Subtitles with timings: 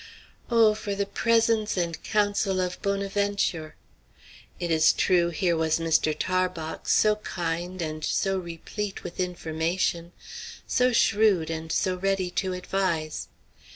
[0.49, 3.75] Oh for the presence and counsel of Bonaventure!
[4.59, 6.15] It is true, here was Mr.
[6.17, 10.11] Tarbox, so kind, and so replete with information;
[10.65, 13.27] so shrewd and so ready to advise.